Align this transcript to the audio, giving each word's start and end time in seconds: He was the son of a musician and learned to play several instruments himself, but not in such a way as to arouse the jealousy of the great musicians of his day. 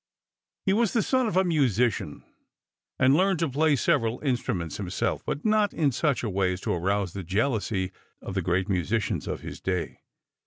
He 0.65 0.73
was 0.73 0.93
the 0.93 1.03
son 1.03 1.27
of 1.27 1.37
a 1.37 1.43
musician 1.43 2.23
and 2.97 3.15
learned 3.15 3.37
to 3.37 3.47
play 3.47 3.75
several 3.75 4.19
instruments 4.21 4.77
himself, 4.77 5.23
but 5.27 5.45
not 5.45 5.75
in 5.75 5.91
such 5.91 6.23
a 6.23 6.29
way 6.31 6.53
as 6.53 6.61
to 6.61 6.73
arouse 6.73 7.13
the 7.13 7.21
jealousy 7.23 7.91
of 8.19 8.33
the 8.33 8.41
great 8.41 8.67
musicians 8.67 9.27
of 9.27 9.41
his 9.41 9.59
day. 9.61 9.99